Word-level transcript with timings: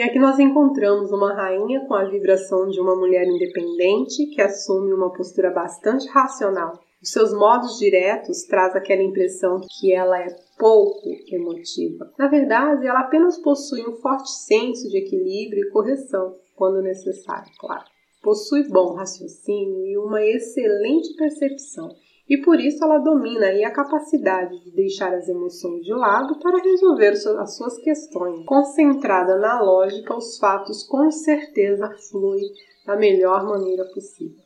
E 0.00 0.02
aqui 0.02 0.18
nós 0.18 0.38
encontramos 0.38 1.12
uma 1.12 1.34
rainha 1.34 1.84
com 1.86 1.92
a 1.92 2.06
vibração 2.06 2.70
de 2.70 2.80
uma 2.80 2.96
mulher 2.96 3.26
independente 3.26 4.24
que 4.28 4.40
assume 4.40 4.94
uma 4.94 5.12
postura 5.12 5.50
bastante 5.50 6.08
racional. 6.08 6.72
Os 7.02 7.10
seus 7.10 7.34
modos 7.34 7.78
diretos 7.78 8.44
traz 8.44 8.74
aquela 8.74 9.02
impressão 9.02 9.60
que 9.60 9.92
ela 9.92 10.18
é 10.18 10.34
pouco 10.58 11.06
emotiva. 11.30 12.10
Na 12.18 12.28
verdade, 12.28 12.86
ela 12.86 13.00
apenas 13.00 13.36
possui 13.36 13.86
um 13.86 13.96
forte 13.96 14.30
senso 14.30 14.88
de 14.88 14.96
equilíbrio 14.96 15.66
e 15.66 15.70
correção, 15.70 16.34
quando 16.56 16.80
necessário, 16.80 17.52
claro. 17.58 17.84
Possui 18.22 18.66
bom 18.68 18.94
raciocínio 18.94 19.84
e 19.84 19.98
uma 19.98 20.24
excelente 20.24 21.14
percepção 21.14 21.90
e 22.30 22.36
por 22.38 22.60
isso 22.60 22.84
ela 22.84 22.98
domina 22.98 23.48
a 23.66 23.72
capacidade 23.72 24.62
de 24.62 24.70
deixar 24.70 25.12
as 25.12 25.28
emoções 25.28 25.84
de 25.84 25.92
lado 25.92 26.38
para 26.38 26.62
resolver 26.62 27.08
as 27.08 27.56
suas 27.56 27.76
questões. 27.78 28.46
Concentrada 28.46 29.36
na 29.36 29.60
lógica, 29.60 30.16
os 30.16 30.38
fatos 30.38 30.84
com 30.84 31.10
certeza 31.10 31.90
fluem 32.08 32.48
da 32.86 32.94
melhor 32.94 33.44
maneira 33.44 33.84
possível. 33.92 34.38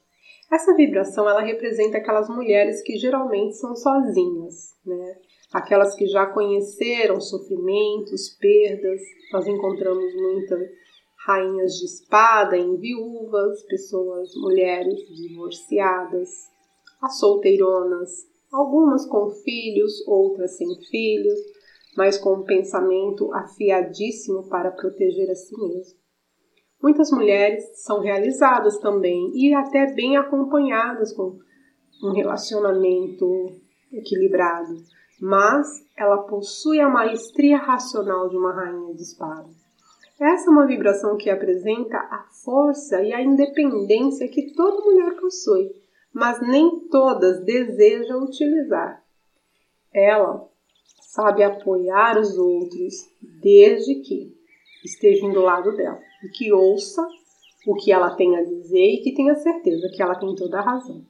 Essa 0.50 0.74
vibração 0.74 1.28
ela 1.28 1.42
representa 1.42 1.98
aquelas 1.98 2.26
mulheres 2.30 2.80
que 2.80 2.96
geralmente 2.96 3.54
são 3.56 3.76
sozinhas, 3.76 4.74
né? 4.86 5.16
Aquelas 5.52 5.94
que 5.94 6.06
já 6.06 6.24
conheceram 6.24 7.20
sofrimentos, 7.20 8.30
perdas. 8.40 9.00
Nós 9.30 9.46
encontramos 9.46 10.14
muitas 10.14 10.70
rainhas 11.26 11.74
de 11.74 11.84
espada 11.84 12.56
em 12.56 12.76
viúvas, 12.76 13.62
pessoas, 13.64 14.30
mulheres 14.36 14.98
divorciadas, 15.14 16.53
as 17.04 17.18
solteironas, 17.18 18.26
algumas 18.50 19.04
com 19.06 19.28
filhos, 19.30 20.06
outras 20.06 20.56
sem 20.56 20.74
filhos, 20.90 21.38
mas 21.96 22.16
com 22.16 22.36
um 22.36 22.44
pensamento 22.44 23.32
afiadíssimo 23.34 24.48
para 24.48 24.70
proteger 24.70 25.30
a 25.30 25.34
si 25.34 25.54
mesmo. 25.56 25.98
Muitas 26.82 27.10
mulheres 27.10 27.82
são 27.82 28.00
realizadas 28.00 28.78
também 28.78 29.30
e 29.34 29.54
até 29.54 29.92
bem 29.92 30.16
acompanhadas 30.16 31.12
com 31.12 31.38
um 32.02 32.12
relacionamento 32.12 33.52
equilibrado, 33.92 34.74
mas 35.20 35.66
ela 35.96 36.22
possui 36.24 36.80
a 36.80 36.88
maestria 36.88 37.58
racional 37.58 38.28
de 38.28 38.36
uma 38.36 38.52
rainha 38.52 38.94
de 38.94 39.02
espada. 39.02 39.48
Essa 40.18 40.48
é 40.48 40.50
uma 40.50 40.66
vibração 40.66 41.16
que 41.16 41.28
apresenta 41.28 41.96
a 41.96 42.24
força 42.44 43.02
e 43.02 43.12
a 43.12 43.22
independência 43.22 44.28
que 44.28 44.54
toda 44.54 44.84
mulher 44.84 45.16
possui 45.20 45.83
mas 46.14 46.40
nem 46.40 46.78
todas 46.88 47.44
desejam 47.44 48.22
utilizar. 48.22 49.02
Ela 49.92 50.48
sabe 51.00 51.42
apoiar 51.42 52.18
os 52.18 52.38
outros 52.38 52.94
desde 53.42 53.96
que 53.96 54.32
estejam 54.84 55.32
do 55.32 55.40
lado 55.40 55.76
dela 55.76 56.00
e 56.22 56.28
que 56.28 56.52
ouça 56.52 57.06
o 57.66 57.74
que 57.74 57.90
ela 57.90 58.14
tem 58.14 58.36
a 58.36 58.44
dizer 58.44 58.94
e 58.94 59.02
que 59.02 59.14
tenha 59.14 59.34
certeza 59.34 59.90
que 59.92 60.02
ela 60.02 60.14
tem 60.14 60.34
toda 60.34 60.58
a 60.58 60.62
razão. 60.62 61.04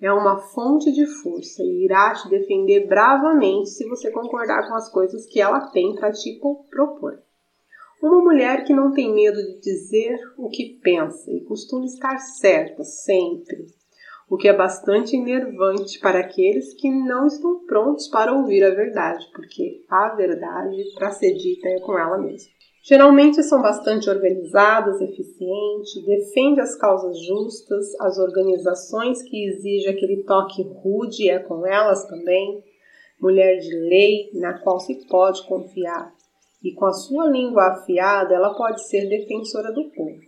É 0.00 0.12
uma 0.12 0.38
fonte 0.38 0.92
de 0.92 1.04
força 1.06 1.62
e 1.62 1.84
irá 1.84 2.14
te 2.14 2.28
defender 2.28 2.86
bravamente 2.86 3.68
se 3.70 3.86
você 3.88 4.10
concordar 4.10 4.68
com 4.68 4.74
as 4.74 4.88
coisas 4.90 5.26
que 5.26 5.40
ela 5.40 5.68
tem 5.70 5.94
para 5.96 6.12
te 6.12 6.38
propor. 6.70 7.20
Uma 8.00 8.22
mulher 8.22 8.64
que 8.64 8.72
não 8.72 8.92
tem 8.92 9.12
medo 9.12 9.42
de 9.42 9.60
dizer 9.60 10.16
o 10.36 10.48
que 10.48 10.78
pensa 10.80 11.32
e 11.32 11.40
costuma 11.40 11.84
estar 11.84 12.16
certa 12.18 12.84
sempre, 12.84 13.66
o 14.28 14.36
que 14.36 14.46
é 14.46 14.52
bastante 14.52 15.16
enervante 15.16 15.98
para 16.00 16.20
aqueles 16.20 16.74
que 16.74 16.90
não 16.90 17.26
estão 17.26 17.64
prontos 17.64 18.08
para 18.08 18.32
ouvir 18.32 18.62
a 18.62 18.74
verdade, 18.74 19.26
porque 19.32 19.82
a 19.88 20.14
verdade, 20.14 20.84
para 20.94 21.10
ser 21.10 21.32
dita, 21.34 21.66
é 21.68 21.80
com 21.80 21.98
ela 21.98 22.18
mesma. 22.18 22.50
Geralmente 22.82 23.42
são 23.42 23.60
bastante 23.60 24.08
organizadas, 24.08 25.00
eficientes, 25.00 26.04
defendem 26.04 26.60
as 26.62 26.76
causas 26.76 27.18
justas, 27.26 27.86
as 28.00 28.18
organizações 28.18 29.22
que 29.22 29.46
exigem 29.46 29.90
aquele 29.90 30.22
toque 30.24 30.62
rude 30.62 31.28
é 31.28 31.38
com 31.38 31.66
elas 31.66 32.06
também. 32.06 32.62
Mulher 33.20 33.58
de 33.58 33.74
lei, 33.74 34.30
na 34.34 34.58
qual 34.60 34.78
se 34.78 35.06
pode 35.06 35.46
confiar. 35.46 36.14
E 36.62 36.72
com 36.72 36.86
a 36.86 36.92
sua 36.92 37.26
língua 37.26 37.72
afiada, 37.72 38.34
ela 38.34 38.54
pode 38.54 38.86
ser 38.86 39.08
defensora 39.08 39.72
do 39.72 39.90
povo 39.90 40.27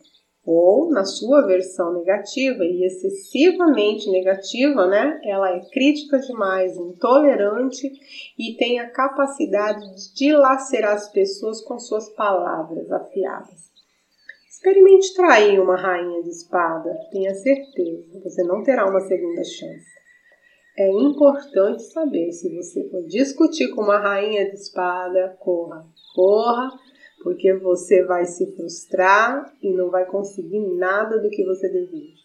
ou 0.52 0.90
na 0.90 1.04
sua 1.04 1.46
versão 1.46 1.92
negativa 1.94 2.64
e 2.64 2.84
excessivamente 2.84 4.10
negativa, 4.10 4.84
né? 4.88 5.20
Ela 5.24 5.54
é 5.54 5.60
crítica 5.70 6.18
demais, 6.18 6.76
intolerante 6.76 7.88
e 8.36 8.56
tem 8.56 8.80
a 8.80 8.90
capacidade 8.90 9.80
de 9.94 10.14
dilacerar 10.14 10.94
as 10.94 11.08
pessoas 11.12 11.60
com 11.60 11.78
suas 11.78 12.08
palavras 12.14 12.90
afiadas. 12.90 13.70
Experimente 14.50 15.14
trair 15.14 15.60
uma 15.60 15.76
rainha 15.76 16.20
de 16.24 16.30
espada, 16.30 16.90
tenha 17.12 17.32
certeza, 17.34 18.20
você 18.20 18.42
não 18.42 18.64
terá 18.64 18.90
uma 18.90 19.00
segunda 19.00 19.44
chance. 19.44 20.00
É 20.76 20.90
importante 20.90 21.82
saber 21.84 22.32
se 22.32 22.52
você 22.56 22.88
for 22.90 23.04
discutir 23.04 23.68
com 23.68 23.82
uma 23.82 23.98
rainha 23.98 24.48
de 24.50 24.56
espada, 24.56 25.36
corra, 25.38 25.86
corra 26.14 26.70
porque 27.22 27.54
você 27.54 28.02
vai 28.04 28.24
se 28.24 28.54
frustrar 28.56 29.54
e 29.62 29.72
não 29.72 29.90
vai 29.90 30.06
conseguir 30.06 30.60
nada 30.76 31.18
do 31.18 31.28
que 31.28 31.44
você 31.44 31.68
deseja. 31.68 32.20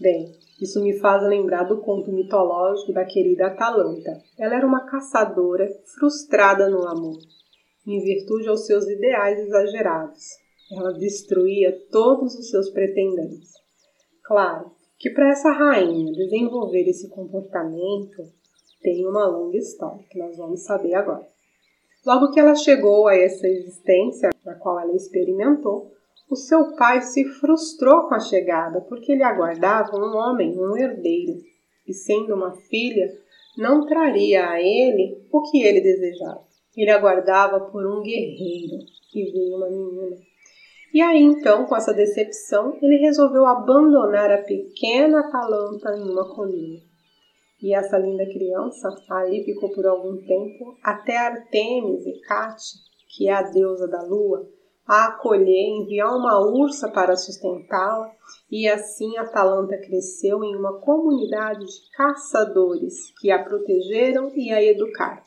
Bem, 0.00 0.32
isso 0.60 0.82
me 0.82 0.98
faz 0.98 1.22
lembrar 1.22 1.64
do 1.64 1.80
conto 1.80 2.12
mitológico 2.12 2.92
da 2.92 3.04
querida 3.04 3.46
Atalanta. 3.46 4.20
Ela 4.38 4.56
era 4.56 4.66
uma 4.66 4.86
caçadora 4.86 5.68
frustrada 5.98 6.68
no 6.68 6.86
amor, 6.86 7.18
em 7.86 8.00
virtude 8.00 8.48
aos 8.48 8.66
seus 8.66 8.88
ideais 8.88 9.38
exagerados. 9.38 10.24
Ela 10.72 10.92
destruía 10.92 11.76
todos 11.90 12.34
os 12.34 12.50
seus 12.50 12.70
pretendentes. 12.70 13.52
Claro 14.22 14.72
que 14.98 15.10
para 15.10 15.30
essa 15.30 15.50
rainha 15.50 16.12
desenvolver 16.12 16.88
esse 16.88 17.08
comportamento 17.08 18.22
tem 18.80 19.06
uma 19.06 19.26
longa 19.26 19.56
história 19.58 20.04
que 20.10 20.18
nós 20.18 20.36
vamos 20.36 20.64
saber 20.64 20.94
agora. 20.94 21.33
Logo 22.06 22.30
que 22.30 22.40
ela 22.40 22.54
chegou 22.54 23.08
a 23.08 23.16
essa 23.16 23.46
existência, 23.46 24.30
na 24.44 24.54
qual 24.56 24.78
ela 24.78 24.94
experimentou, 24.94 25.90
o 26.30 26.36
seu 26.36 26.74
pai 26.76 27.00
se 27.00 27.24
frustrou 27.24 28.08
com 28.08 28.14
a 28.14 28.20
chegada, 28.20 28.80
porque 28.82 29.12
ele 29.12 29.22
aguardava 29.22 29.96
um 29.96 30.16
homem, 30.16 30.58
um 30.58 30.76
herdeiro, 30.76 31.38
e 31.86 31.92
sendo 31.92 32.34
uma 32.34 32.52
filha, 32.68 33.06
não 33.56 33.86
traria 33.86 34.48
a 34.48 34.60
ele 34.60 35.26
o 35.32 35.42
que 35.42 35.62
ele 35.62 35.80
desejava. 35.80 36.44
Ele 36.76 36.90
aguardava 36.90 37.60
por 37.60 37.86
um 37.86 38.02
guerreiro, 38.02 38.78
e 39.14 39.30
veio 39.30 39.56
uma 39.56 39.70
menina. 39.70 40.16
E 40.92 41.00
aí 41.00 41.22
então, 41.22 41.66
com 41.66 41.76
essa 41.76 41.94
decepção, 41.94 42.76
ele 42.82 42.98
resolveu 42.98 43.46
abandonar 43.46 44.30
a 44.30 44.42
pequena 44.42 45.20
Atalanta 45.20 45.90
em 45.96 46.10
uma 46.10 46.34
colina. 46.34 46.80
E 47.64 47.72
essa 47.72 47.96
linda 47.96 48.26
criança 48.26 48.94
aí 49.10 49.42
ficou 49.42 49.70
por 49.70 49.86
algum 49.86 50.18
tempo 50.18 50.76
até 50.82 51.16
Artemis 51.16 52.06
Hecate, 52.06 52.74
que 53.08 53.26
é 53.26 53.32
a 53.32 53.40
deusa 53.40 53.88
da 53.88 54.02
lua, 54.02 54.46
a 54.86 55.06
acolher, 55.06 55.80
enviar 55.80 56.14
uma 56.14 56.38
ursa 56.46 56.90
para 56.90 57.16
sustentá-la, 57.16 58.12
e 58.52 58.68
assim 58.68 59.16
Atalanta 59.16 59.78
cresceu 59.78 60.44
em 60.44 60.54
uma 60.54 60.78
comunidade 60.80 61.64
de 61.64 61.90
caçadores 61.96 63.10
que 63.18 63.30
a 63.30 63.42
protegeram 63.42 64.30
e 64.36 64.52
a 64.52 64.62
educaram. 64.62 65.22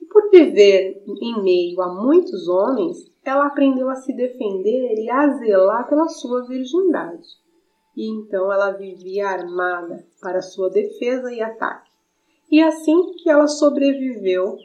E 0.00 0.06
por 0.06 0.30
viver 0.32 1.04
em 1.06 1.44
meio 1.44 1.80
a 1.80 1.94
muitos 1.94 2.48
homens, 2.48 2.96
ela 3.24 3.46
aprendeu 3.46 3.88
a 3.88 3.94
se 3.94 4.12
defender 4.16 4.96
e 4.98 5.08
a 5.08 5.28
zelar 5.38 5.88
pela 5.88 6.08
sua 6.08 6.44
virgindade 6.44 7.40
e 7.96 8.08
então 8.08 8.52
ela 8.52 8.70
vivia 8.70 9.28
armada 9.28 10.04
para 10.20 10.40
sua 10.40 10.70
defesa 10.70 11.32
e 11.32 11.40
ataque. 11.40 11.90
E 12.50 12.60
assim 12.60 13.14
que 13.14 13.30
ela 13.30 13.46
sobreviveu 13.46 14.58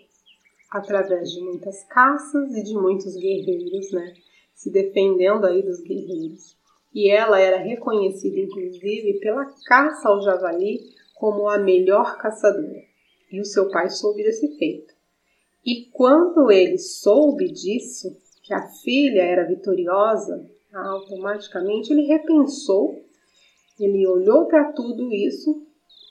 através 0.69 1.31
de 1.31 1.41
muitas 1.41 1.83
caças 1.85 2.53
e 2.55 2.63
de 2.63 2.73
muitos 2.73 3.15
guerreiros, 3.15 3.91
né? 3.91 4.13
Se 4.53 4.71
defendendo 4.71 5.45
aí 5.45 5.61
dos 5.61 5.81
guerreiros. 5.81 6.57
E 6.93 7.09
ela 7.09 7.39
era 7.39 7.57
reconhecida 7.57 8.39
inclusive 8.39 9.19
pela 9.19 9.45
caça 9.65 10.09
ao 10.09 10.21
javali 10.21 10.79
como 11.15 11.49
a 11.49 11.57
melhor 11.57 12.17
caçadora. 12.17 12.83
E 13.31 13.39
o 13.39 13.45
seu 13.45 13.69
pai 13.69 13.89
soube 13.89 14.23
desse 14.23 14.57
feito. 14.57 14.93
E 15.65 15.85
quando 15.91 16.49
ele 16.49 16.77
soube 16.77 17.51
disso, 17.51 18.15
que 18.41 18.53
a 18.53 18.67
filha 18.69 19.21
era 19.21 19.43
vitoriosa, 19.43 20.49
automaticamente 20.73 21.91
ele 21.91 22.03
repensou 22.03 23.06
ele 23.79 24.07
olhou 24.07 24.47
para 24.47 24.71
tudo 24.73 25.11
isso 25.13 25.65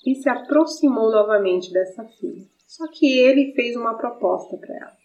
e 0.04 0.14
se 0.14 0.28
aproximou 0.28 1.10
novamente 1.10 1.72
dessa 1.72 2.04
filha. 2.04 2.46
Só 2.66 2.86
que 2.88 3.18
ele 3.18 3.52
fez 3.54 3.76
uma 3.76 3.94
proposta 3.94 4.56
para 4.56 4.74
ela. 4.74 4.96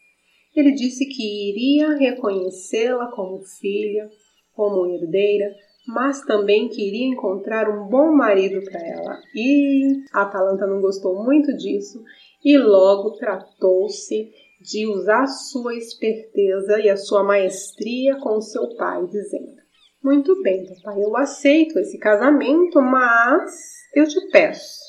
Ele 0.55 0.73
disse 0.73 1.05
que 1.05 1.49
iria 1.49 1.97
reconhecê-la 1.97 3.11
como 3.11 3.41
filha, 3.41 4.09
como 4.53 4.85
herdeira, 4.85 5.55
mas 5.87 6.21
também 6.25 6.67
queria 6.69 7.07
encontrar 7.07 7.69
um 7.69 7.87
bom 7.87 8.11
marido 8.11 8.61
para 8.63 8.79
ela. 8.85 9.19
E 9.33 10.03
a 10.13 10.23
Atalanta 10.23 10.67
não 10.67 10.81
gostou 10.81 11.23
muito 11.23 11.55
disso 11.55 12.03
e 12.43 12.57
logo 12.57 13.11
tratou-se 13.11 14.31
de 14.61 14.85
usar 14.87 15.25
sua 15.27 15.75
esperteza 15.75 16.79
e 16.79 16.89
a 16.89 16.97
sua 16.97 17.23
maestria 17.23 18.19
com 18.19 18.39
seu 18.41 18.75
pai, 18.75 19.05
dizendo: 19.07 19.60
Muito 20.03 20.41
bem, 20.41 20.65
papai, 20.65 21.03
eu 21.03 21.15
aceito 21.15 21.77
esse 21.77 21.97
casamento, 21.97 22.81
mas 22.81 23.51
eu 23.95 24.07
te 24.07 24.19
peço 24.29 24.79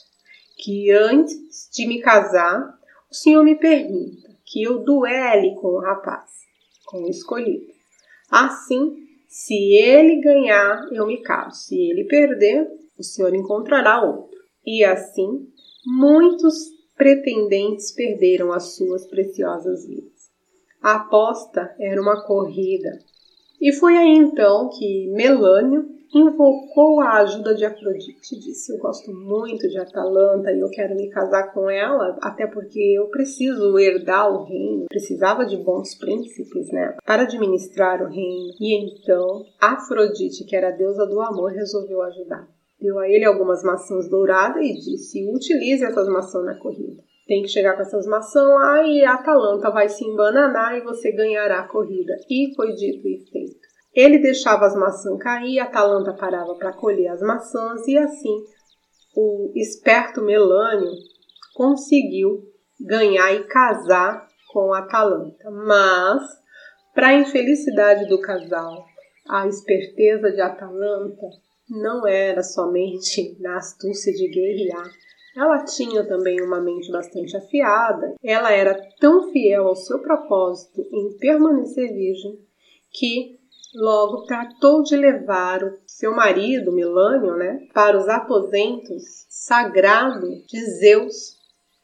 que 0.57 0.91
antes 0.91 1.69
de 1.73 1.87
me 1.87 2.01
casar, 2.01 2.79
o 3.11 3.15
senhor 3.15 3.45
me 3.45 3.55
permita 3.57 4.31
que 4.47 4.63
eu 4.63 4.79
duele 4.79 5.55
com 5.57 5.69
o 5.69 5.81
rapaz, 5.81 6.31
com 6.87 7.03
o 7.03 7.11
escolhido. 7.11 7.67
Assim, 8.31 8.97
se 9.29 9.55
ele 9.75 10.21
ganhar, 10.21 10.89
eu 10.93 11.07
me 11.07 11.21
caso. 11.23 11.57
Se 11.57 11.75
ele 11.75 12.05
perder, 12.05 12.67
o 12.99 13.03
senhor 13.03 13.35
encontrará 13.35 14.03
outro. 14.03 14.39
E 14.65 14.85
assim, 14.85 15.47
muitos 15.85 16.55
pretendentes 16.97 17.93
perderam 17.93 18.53
as 18.53 18.77
suas 18.77 19.07
preciosas 19.07 19.87
vidas. 19.87 20.31
A 20.81 20.97
aposta 20.97 21.75
era 21.79 22.01
uma 22.01 22.25
corrida. 22.25 22.91
E 23.63 23.73
foi 23.73 23.97
aí 23.97 24.17
então 24.19 24.69
que 24.77 25.09
Melânio 25.13 25.89
invocou 26.13 27.01
a 27.01 27.19
ajuda 27.19 27.55
de 27.55 27.65
Afrodite. 27.65 28.37
Disse: 28.37 28.73
Eu 28.73 28.79
gosto 28.79 29.15
muito 29.15 29.69
de 29.69 29.79
Atalanta 29.79 30.51
e 30.51 30.59
eu 30.59 30.69
quero 30.69 30.97
me 30.97 31.09
casar 31.09 31.55
com 31.55 31.71
ela, 31.71 32.19
até 32.21 32.45
porque 32.49 32.81
eu 32.99 33.07
preciso 33.07 33.79
herdar 33.79 34.29
o 34.33 34.45
reino. 34.45 34.87
Precisava 34.89 35.47
de 35.47 35.57
bons 35.57 35.95
príncipes, 35.95 36.73
né? 36.73 36.97
Para 37.07 37.23
administrar 37.23 38.03
o 38.03 38.09
reino. 38.09 38.53
E 38.61 38.85
então 38.85 39.45
Afrodite, 39.61 40.45
que 40.45 40.57
era 40.57 40.71
a 40.71 40.77
deusa 40.77 41.07
do 41.07 41.21
amor, 41.21 41.53
resolveu 41.53 42.03
ajudar 42.03 42.49
deu 42.83 42.99
a 42.99 43.09
ele 43.09 43.25
algumas 43.25 43.63
maçãs 43.63 44.11
douradas 44.11 44.61
e 44.61 44.75
disse: 44.75 45.25
utilize 45.33 45.85
essas 45.85 46.09
maçãs 46.09 46.45
na 46.45 46.57
corrida. 46.57 47.01
Tem 47.27 47.41
que 47.43 47.49
chegar 47.49 47.77
com 47.77 47.83
essas 47.83 48.05
maçãs 48.07 48.45
lá 48.45 48.83
e 48.83 49.05
a 49.05 49.15
Atalanta 49.15 49.71
vai 49.71 49.89
se 49.89 50.05
embananar 50.05 50.77
e 50.77 50.83
você 50.83 51.13
ganhará 51.13 51.61
a 51.61 51.69
corrida. 51.69 52.15
E 52.29 52.53
foi 52.55 52.73
dito 52.73 53.07
e 53.07 53.25
feito. 53.31 53.42
Ele 53.95 54.19
deixava 54.19 54.67
as 54.67 54.75
maçãs 54.75 55.19
cair, 55.19 55.61
a 55.61 55.65
Atalanta 55.65 56.15
parava 56.15 56.55
para 56.55 56.73
colher 56.73 57.09
as 57.09 57.21
maçãs 57.21 57.87
e 57.87 57.99
assim 57.99 58.45
o 59.15 59.53
esperto 59.55 60.23
Melânio 60.23 60.93
conseguiu 61.55 62.43
ganhar 62.81 63.33
e 63.35 63.45
casar 63.45 64.27
com 64.53 64.73
a 64.73 64.79
Atalanta. 64.79 65.51
Mas, 65.51 66.23
para 66.95 67.09
a 67.09 67.15
infelicidade 67.15 68.09
do 68.09 68.21
casal, 68.21 68.85
a 69.29 69.47
esperteza 69.47 70.31
de 70.31 70.41
Atalanta 70.41 71.27
não 71.69 72.07
era 72.07 72.43
somente 72.43 73.37
na 73.41 73.57
astúcia 73.57 74.13
de 74.13 74.29
guerrear. 74.29 74.91
Ela 75.37 75.65
tinha 75.65 76.07
também 76.07 76.43
uma 76.43 76.61
mente 76.61 76.91
bastante 76.91 77.37
afiada. 77.37 78.15
Ela 78.23 78.53
era 78.53 78.79
tão 79.01 79.31
fiel 79.31 79.67
ao 79.67 79.77
seu 79.77 79.99
propósito 80.01 80.83
em 80.93 81.17
permanecer 81.19 81.95
virgem 81.95 82.39
que 82.91 83.39
logo 83.75 84.25
tratou 84.25 84.83
de 84.83 84.97
levar 84.97 85.63
o 85.65 85.79
seu 85.87 86.15
marido, 86.15 86.73
Milânio, 86.73 87.37
né, 87.37 87.67
para 87.73 87.99
os 87.99 88.09
aposentos 88.09 89.03
sagrados 89.29 90.45
de 90.47 90.61
Zeus, 90.79 91.37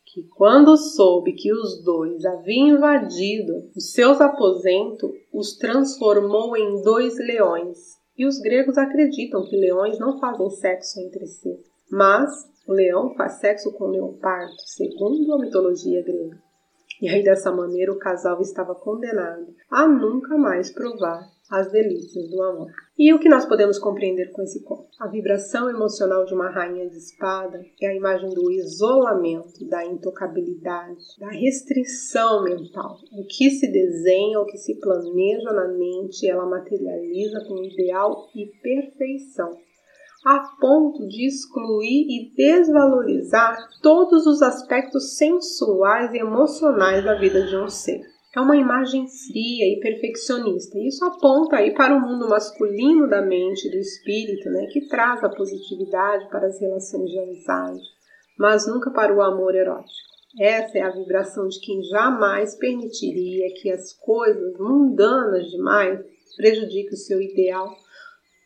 que 0.04 0.22
quando 0.36 0.76
soube 0.76 1.32
que 1.32 1.52
os 1.52 1.82
dois 1.84 2.24
haviam 2.24 2.76
invadido 2.76 3.70
os 3.76 3.92
seus 3.92 4.20
aposentos, 4.20 5.10
os 5.32 5.56
transformou 5.56 6.56
em 6.56 6.82
dois 6.82 7.16
leões 7.18 7.98
e 8.16 8.26
os 8.26 8.38
gregos 8.38 8.76
acreditam 8.76 9.44
que 9.44 9.56
leões 9.56 9.98
não 9.98 10.18
fazem 10.18 10.50
sexo 10.50 11.00
entre 11.00 11.26
si, 11.26 11.56
mas 11.90 12.30
o 12.66 12.72
leão 12.72 13.14
faz 13.14 13.34
sexo 13.34 13.72
com 13.72 13.84
o 13.84 13.90
leopardo, 13.90 14.52
segundo 14.66 15.32
a 15.34 15.38
mitologia 15.38 16.02
grega. 16.02 16.47
E 17.00 17.08
aí, 17.08 17.22
dessa 17.22 17.52
maneira, 17.52 17.92
o 17.92 17.98
casal 17.98 18.40
estava 18.40 18.74
condenado 18.74 19.54
a 19.70 19.86
nunca 19.86 20.36
mais 20.36 20.70
provar 20.70 21.28
as 21.50 21.70
delícias 21.70 22.28
do 22.28 22.42
amor. 22.42 22.70
E 22.98 23.12
o 23.14 23.18
que 23.18 23.28
nós 23.28 23.46
podemos 23.46 23.78
compreender 23.78 24.32
com 24.32 24.42
esse 24.42 24.62
conto? 24.64 24.88
A 24.98 25.06
vibração 25.06 25.70
emocional 25.70 26.24
de 26.24 26.34
uma 26.34 26.50
rainha 26.50 26.88
de 26.88 26.96
espada 26.96 27.64
é 27.80 27.86
a 27.86 27.94
imagem 27.94 28.28
do 28.30 28.50
isolamento, 28.50 29.64
da 29.66 29.84
intocabilidade, 29.84 31.04
da 31.18 31.28
restrição 31.28 32.42
mental. 32.42 32.98
O 33.12 33.24
que 33.24 33.50
se 33.50 33.70
desenha, 33.70 34.40
o 34.40 34.46
que 34.46 34.58
se 34.58 34.74
planeja 34.80 35.52
na 35.52 35.68
mente, 35.68 36.28
ela 36.28 36.44
materializa 36.44 37.44
com 37.46 37.62
ideal 37.62 38.28
e 38.34 38.46
perfeição 38.60 39.56
a 40.24 40.40
ponto 40.60 41.06
de 41.06 41.26
excluir 41.26 42.06
e 42.08 42.32
desvalorizar 42.34 43.56
todos 43.82 44.26
os 44.26 44.42
aspectos 44.42 45.16
sensuais 45.16 46.12
e 46.12 46.18
emocionais 46.18 47.04
da 47.04 47.14
vida 47.14 47.46
de 47.46 47.56
um 47.56 47.68
ser. 47.68 48.00
É 48.36 48.40
uma 48.40 48.56
imagem 48.56 49.06
fria 49.08 49.64
e 49.66 49.80
perfeccionista. 49.80 50.78
Isso 50.78 51.04
aponta 51.04 51.56
aí 51.56 51.74
para 51.74 51.96
o 51.96 52.00
mundo 52.00 52.28
masculino 52.28 53.08
da 53.08 53.22
mente, 53.22 53.70
do 53.70 53.76
espírito, 53.76 54.50
né, 54.50 54.66
que 54.66 54.86
traz 54.86 55.24
a 55.24 55.28
positividade 55.28 56.28
para 56.28 56.46
as 56.46 56.60
relações 56.60 57.10
de 57.10 57.18
amizade, 57.18 57.80
mas 58.38 58.66
nunca 58.66 58.90
para 58.90 59.14
o 59.14 59.22
amor 59.22 59.54
erótico. 59.54 60.08
Essa 60.38 60.78
é 60.78 60.82
a 60.82 60.90
vibração 60.90 61.48
de 61.48 61.58
quem 61.60 61.82
jamais 61.84 62.54
permitiria 62.56 63.52
que 63.60 63.70
as 63.70 63.92
coisas 63.94 64.58
mundanas 64.58 65.50
demais 65.50 65.98
prejudiquem 66.36 66.92
o 66.92 66.96
seu 66.96 67.20
ideal 67.20 67.74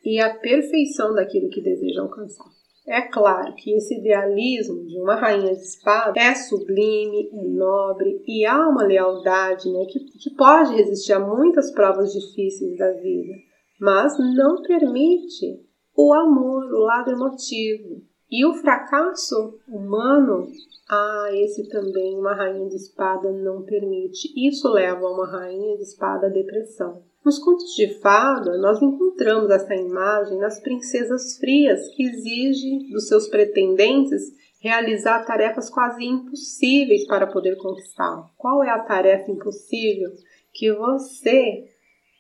e 0.05 0.21
a 0.21 0.35
perfeição 0.35 1.15
daquilo 1.15 1.49
que 1.49 1.61
deseja 1.61 2.03
alcançar. 2.03 2.47
É 2.87 3.01
claro 3.03 3.55
que 3.55 3.73
esse 3.75 3.97
idealismo 3.97 4.85
de 4.87 4.99
uma 5.01 5.15
rainha 5.15 5.55
de 5.55 5.63
espada 5.63 6.19
é 6.19 6.35
sublime, 6.35 7.31
é 7.33 7.45
nobre 7.45 8.21
e 8.27 8.45
há 8.45 8.69
uma 8.69 8.83
lealdade 8.83 9.71
né, 9.71 9.85
que, 9.85 10.01
que 10.01 10.35
pode 10.35 10.75
resistir 10.75 11.13
a 11.13 11.21
muitas 11.21 11.71
provas 11.71 12.13
difíceis 12.13 12.77
da 12.77 12.91
vida, 12.93 13.35
mas 13.81 14.19
não 14.19 14.63
permite 14.63 15.61
o 15.97 16.13
amor, 16.13 16.65
o 16.73 16.79
lado 16.81 17.13
emotivo. 17.13 18.03
E 18.29 18.47
o 18.47 18.55
fracasso 18.55 19.61
humano, 19.69 20.49
ah, 20.91 21.29
esse 21.33 21.69
também 21.69 22.19
uma 22.19 22.35
rainha 22.35 22.67
de 22.67 22.77
espada 22.77 23.31
não 23.31 23.63
permite. 23.63 24.33
Isso 24.35 24.69
leva 24.69 25.07
uma 25.07 25.31
rainha 25.31 25.77
de 25.77 25.83
espada 25.83 26.27
à 26.27 26.31
depressão. 26.31 27.03
Nos 27.25 27.39
contos 27.39 27.73
de 27.77 28.01
fada, 28.01 28.59
nós 28.59 28.83
encontramos 28.83 29.49
essa 29.49 29.77
imagem 29.77 30.39
nas 30.39 30.61
princesas 30.61 31.37
frias 31.39 31.89
que 31.95 32.03
exigem 32.03 32.91
dos 32.91 33.07
seus 33.07 33.29
pretendentes 33.29 34.23
realizar 34.61 35.25
tarefas 35.25 35.71
quase 35.71 36.05
impossíveis 36.05 37.07
para 37.07 37.29
poder 37.29 37.57
conquistá-lo. 37.57 38.29
Qual 38.37 38.65
é 38.65 38.71
a 38.71 38.83
tarefa 38.83 39.31
impossível 39.31 40.11
que 40.53 40.73
você 40.73 41.69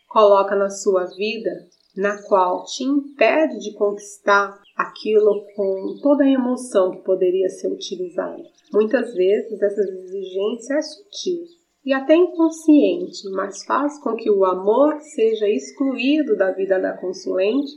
coloca 0.08 0.54
na 0.54 0.70
sua 0.70 1.06
vida, 1.06 1.50
na 1.96 2.22
qual 2.22 2.64
te 2.64 2.84
impede 2.84 3.58
de 3.58 3.72
conquistar 3.74 4.60
aquilo 4.76 5.44
com 5.56 5.98
toda 6.00 6.22
a 6.22 6.30
emoção 6.30 6.92
que 6.92 7.02
poderia 7.02 7.48
ser 7.48 7.72
utilizada? 7.72 8.42
Muitas 8.72 9.14
vezes 9.14 9.60
essas 9.60 9.88
exigências 9.88 10.70
é 10.70 10.82
sutil, 10.82 11.44
e 11.84 11.92
até 11.92 12.14
inconsciente, 12.14 13.28
mas 13.32 13.64
faz 13.64 13.98
com 14.00 14.14
que 14.14 14.30
o 14.30 14.44
amor 14.44 15.00
seja 15.00 15.48
excluído 15.48 16.36
da 16.36 16.52
vida 16.52 16.78
da 16.78 16.96
consulente 16.96 17.72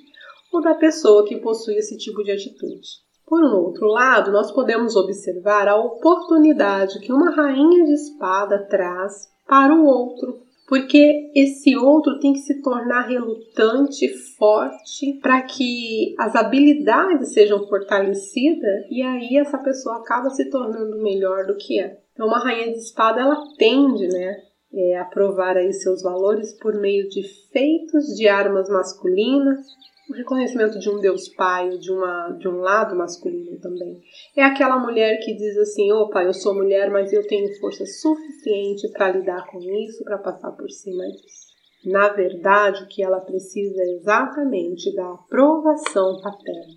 ou 0.53 0.61
da 0.61 0.75
pessoa 0.75 1.25
que 1.25 1.37
possui 1.37 1.75
esse 1.75 1.97
tipo 1.97 2.23
de 2.23 2.31
atitude. 2.31 3.05
Por 3.25 3.43
um 3.43 3.55
outro 3.55 3.87
lado, 3.87 4.31
nós 4.31 4.51
podemos 4.51 4.95
observar 4.95 5.67
a 5.67 5.75
oportunidade 5.75 6.99
que 6.99 7.11
uma 7.11 7.31
rainha 7.31 7.83
de 7.83 7.93
espada 7.93 8.67
traz 8.69 9.27
para 9.47 9.73
o 9.73 9.83
outro, 9.83 10.44
porque 10.67 11.31
esse 11.35 11.75
outro 11.77 12.19
tem 12.19 12.33
que 12.33 12.39
se 12.39 12.61
tornar 12.61 13.07
relutante, 13.07 14.07
forte, 14.37 15.19
para 15.21 15.41
que 15.43 16.15
as 16.17 16.35
habilidades 16.35 17.33
sejam 17.33 17.67
fortalecidas 17.67 18.85
e 18.89 19.01
aí 19.01 19.37
essa 19.37 19.57
pessoa 19.59 19.97
acaba 19.97 20.29
se 20.29 20.49
tornando 20.49 21.01
melhor 21.01 21.45
do 21.45 21.55
que 21.55 21.79
é. 21.79 21.99
Então, 22.13 22.27
uma 22.27 22.39
rainha 22.39 22.71
de 22.71 22.79
espada, 22.79 23.21
ela 23.21 23.43
tende, 23.57 24.07
né, 24.07 24.37
é, 24.73 24.97
a 24.97 25.05
provar 25.05 25.55
aí 25.55 25.71
seus 25.73 26.01
valores 26.01 26.53
por 26.53 26.73
meio 26.75 27.07
de 27.09 27.23
feitos 27.51 28.15
de 28.15 28.27
armas 28.27 28.67
masculinas, 28.69 29.59
o 30.09 30.13
reconhecimento 30.13 30.79
de 30.79 30.89
um 30.89 30.99
Deus 30.99 31.27
Pai, 31.29 31.77
de, 31.77 31.91
uma, 31.91 32.31
de 32.31 32.47
um 32.47 32.59
lado 32.59 32.95
masculino 32.95 33.59
também. 33.59 34.01
É 34.35 34.43
aquela 34.43 34.77
mulher 34.77 35.19
que 35.19 35.33
diz 35.33 35.57
assim: 35.57 35.91
opa, 35.91 36.23
eu 36.23 36.33
sou 36.33 36.53
mulher, 36.53 36.89
mas 36.91 37.11
eu 37.11 37.25
tenho 37.27 37.53
força 37.59 37.85
suficiente 37.85 38.87
para 38.91 39.11
lidar 39.11 39.47
com 39.47 39.59
isso, 39.59 40.03
para 40.03 40.17
passar 40.17 40.51
por 40.51 40.69
cima 40.69 41.03
disso. 41.07 41.45
Na 41.85 42.09
verdade, 42.09 42.83
o 42.83 42.87
que 42.87 43.03
ela 43.03 43.19
precisa 43.19 43.81
é 43.81 43.91
exatamente 43.95 44.93
da 44.95 45.13
aprovação 45.13 46.19
paterna. 46.21 46.73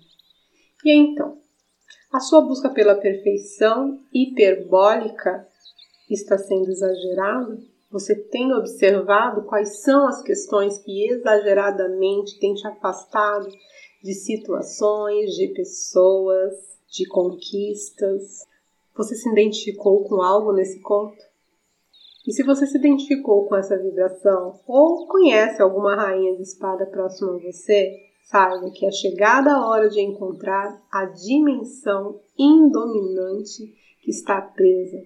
E 0.85 0.91
então, 0.91 1.37
a 2.11 2.19
sua 2.19 2.41
busca 2.41 2.69
pela 2.69 2.95
perfeição 2.95 3.99
hiperbólica 4.13 5.47
está 6.09 6.37
sendo 6.37 6.69
exagerada? 6.69 7.57
Você 7.91 8.15
tem 8.15 8.53
observado 8.53 9.45
quais 9.45 9.81
são 9.81 10.07
as 10.07 10.21
questões 10.21 10.77
que 10.77 11.09
exageradamente 11.09 12.39
têm 12.39 12.53
te 12.53 12.67
afastado 12.67 13.49
de 14.03 14.13
situações, 14.13 15.31
de 15.31 15.47
pessoas, 15.47 16.53
de 16.87 17.07
conquistas? 17.07 18.45
Você 18.95 19.15
se 19.15 19.27
identificou 19.31 20.03
com 20.03 20.21
algo 20.21 20.53
nesse 20.53 20.79
conto? 20.81 21.17
E 22.27 22.31
se 22.31 22.43
você 22.43 22.67
se 22.67 22.77
identificou 22.77 23.47
com 23.47 23.55
essa 23.55 23.75
vibração 23.75 24.59
ou 24.67 25.07
conhece 25.07 25.59
alguma 25.59 25.95
rainha 25.95 26.35
de 26.35 26.43
espada 26.43 26.85
próxima 26.85 27.37
a 27.37 27.39
você, 27.39 27.91
saiba 28.21 28.69
que 28.69 28.85
é 28.85 28.91
chegada 28.91 29.51
a 29.51 29.67
hora 29.67 29.89
de 29.89 29.99
encontrar 29.99 30.79
a 30.91 31.05
dimensão 31.05 32.19
indominante 32.37 33.73
que 34.03 34.11
está 34.11 34.39
presa. 34.41 35.01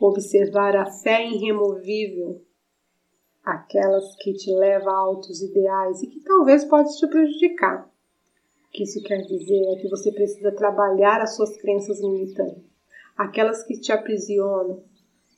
Observar 0.00 0.74
a 0.76 0.86
fé 0.86 1.26
irremovível, 1.26 2.42
aquelas 3.44 4.16
que 4.16 4.32
te 4.32 4.50
leva 4.50 4.90
a 4.90 4.96
altos 4.96 5.42
ideais 5.42 6.02
e 6.02 6.06
que 6.06 6.20
talvez 6.20 6.64
pode 6.64 6.96
te 6.96 7.06
prejudicar. 7.06 7.84
O 7.84 8.70
que 8.72 8.84
isso 8.84 9.02
quer 9.02 9.18
dizer 9.26 9.62
é 9.72 9.76
que 9.76 9.90
você 9.90 10.10
precisa 10.10 10.52
trabalhar 10.52 11.20
as 11.20 11.36
suas 11.36 11.54
crenças 11.60 12.00
limitantes, 12.00 12.64
aquelas 13.14 13.62
que 13.64 13.78
te 13.78 13.92
aprisionam, 13.92 14.82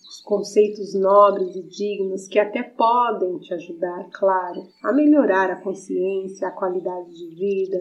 os 0.09 0.21
conceitos 0.21 0.95
nobres 0.95 1.57
e 1.57 1.63
dignos 1.63 2.29
que 2.29 2.39
até 2.39 2.63
podem 2.63 3.39
te 3.41 3.53
ajudar, 3.55 4.11
claro, 4.13 4.69
a 4.85 4.93
melhorar 4.93 5.51
a 5.51 5.61
consciência, 5.61 6.47
a 6.47 6.53
qualidade 6.53 7.11
de 7.11 7.35
vida, 7.35 7.81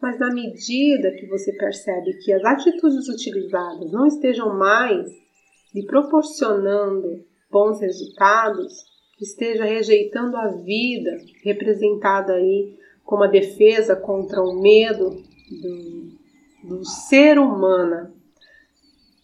mas 0.00 0.18
na 0.18 0.32
medida 0.34 1.12
que 1.12 1.26
você 1.26 1.52
percebe 1.52 2.14
que 2.24 2.32
as 2.32 2.44
atitudes 2.44 3.08
utilizadas 3.08 3.92
não 3.92 4.06
estejam 4.06 4.56
mais 4.56 5.27
lhe 5.74 5.84
proporcionando 5.86 7.24
bons 7.50 7.80
resultados, 7.80 8.84
esteja 9.20 9.64
rejeitando 9.64 10.36
a 10.36 10.48
vida, 10.48 11.18
representada 11.42 12.34
aí 12.34 12.78
como 13.04 13.24
a 13.24 13.28
defesa 13.28 13.96
contra 13.96 14.42
o 14.42 14.60
medo 14.60 15.10
do, 15.10 16.68
do 16.68 16.84
ser 16.84 17.38
humano, 17.38 18.12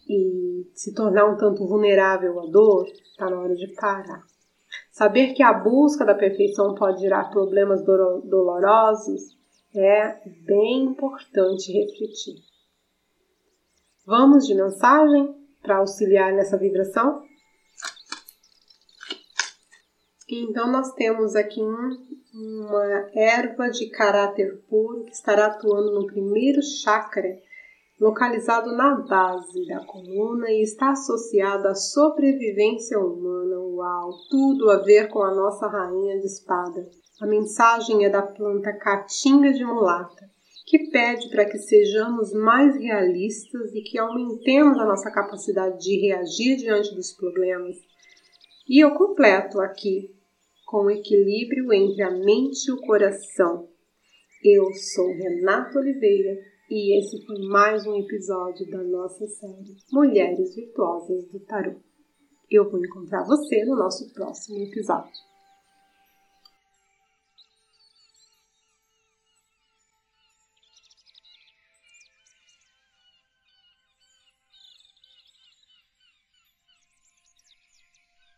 e 0.07 0.67
se 0.73 0.93
tornar 0.93 1.25
um 1.25 1.37
tanto 1.37 1.65
vulnerável 1.67 2.39
à 2.39 2.45
dor, 2.47 2.87
está 2.87 3.29
na 3.29 3.39
hora 3.39 3.55
de 3.55 3.67
parar. 3.75 4.23
Saber 4.91 5.33
que 5.33 5.43
a 5.43 5.53
busca 5.53 6.05
da 6.05 6.13
perfeição 6.13 6.75
pode 6.75 7.01
gerar 7.01 7.29
problemas 7.29 7.83
dolorosos 7.83 9.35
é 9.73 10.21
bem 10.45 10.83
importante 10.85 11.71
refletir. 11.71 12.35
Vamos 14.05 14.45
de 14.47 14.55
mensagem 14.55 15.44
para 15.65 15.77
auxiliar 15.77 16.31
nessa 16.31 16.57
vibração? 16.57 17.23
Então, 20.29 20.71
nós 20.71 20.93
temos 20.93 21.35
aqui 21.35 21.61
um, 21.61 21.89
uma 22.33 23.09
erva 23.13 23.69
de 23.69 23.89
caráter 23.89 24.63
puro 24.69 25.03
que 25.03 25.11
estará 25.11 25.47
atuando 25.47 25.93
no 25.93 26.07
primeiro 26.07 26.61
chakra 26.61 27.29
localizado 27.99 28.75
na 28.75 28.95
base 28.95 29.65
da 29.67 29.83
coluna 29.85 30.49
e 30.49 30.61
está 30.61 30.91
associado 30.91 31.67
à 31.67 31.75
sobrevivência 31.75 32.99
humana. 32.99 33.57
Uau, 33.59 34.11
tudo 34.29 34.69
a 34.69 34.77
ver 34.77 35.07
com 35.09 35.21
a 35.21 35.33
nossa 35.33 35.67
rainha 35.67 36.19
de 36.19 36.25
espada. 36.25 36.89
A 37.21 37.25
mensagem 37.25 38.05
é 38.05 38.09
da 38.09 38.21
planta 38.21 38.73
caatinga 38.73 39.53
de 39.53 39.63
mulata, 39.63 40.29
que 40.65 40.89
pede 40.89 41.29
para 41.29 41.45
que 41.45 41.59
sejamos 41.59 42.33
mais 42.33 42.75
realistas 42.75 43.73
e 43.75 43.81
que 43.81 43.99
aumentemos 43.99 44.79
a 44.79 44.85
nossa 44.85 45.11
capacidade 45.11 45.79
de 45.79 46.07
reagir 46.07 46.57
diante 46.57 46.95
dos 46.95 47.13
problemas. 47.13 47.77
E 48.67 48.83
eu 48.83 48.95
completo 48.95 49.61
aqui 49.61 50.15
com 50.65 50.85
o 50.85 50.91
equilíbrio 50.91 51.71
entre 51.71 52.01
a 52.01 52.09
mente 52.09 52.67
e 52.67 52.71
o 52.71 52.81
coração. 52.81 53.69
Eu 54.43 54.73
sou 54.73 55.13
Renato 55.13 55.77
Oliveira 55.77 56.39
e 56.69 56.97
esse 56.97 57.23
foi 57.27 57.47
mais 57.47 57.85
um 57.85 57.95
episódio 57.95 58.67
da 58.71 58.81
nossa 58.81 59.27
série 59.27 59.77
Mulheres 59.91 60.55
Virtuosas 60.55 61.25
do 61.27 61.39
Tarot. 61.41 61.79
Eu 62.49 62.69
vou 62.69 62.83
encontrar 62.83 63.23
você 63.23 63.63
no 63.65 63.75
nosso 63.75 64.11
próximo 64.13 64.57
episódio. 64.63 65.34